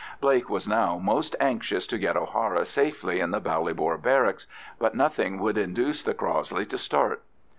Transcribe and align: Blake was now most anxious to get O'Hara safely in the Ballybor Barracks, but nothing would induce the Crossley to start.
Blake 0.19 0.49
was 0.49 0.67
now 0.67 0.97
most 0.97 1.35
anxious 1.39 1.85
to 1.85 1.99
get 1.99 2.17
O'Hara 2.17 2.65
safely 2.65 3.19
in 3.19 3.29
the 3.29 3.39
Ballybor 3.39 4.01
Barracks, 4.01 4.47
but 4.79 4.95
nothing 4.95 5.37
would 5.37 5.59
induce 5.59 6.01
the 6.01 6.15
Crossley 6.15 6.65
to 6.65 6.77
start. 6.79 7.21